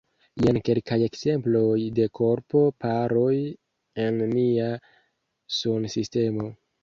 [0.43, 3.35] Jen kelkaj ekzemploj de korpo-paroj
[4.05, 4.71] en nia
[5.59, 6.49] sunsistemo.